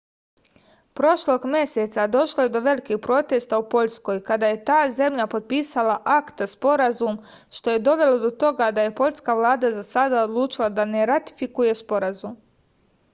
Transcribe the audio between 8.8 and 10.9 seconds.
da je poljska vlada za sada odlučila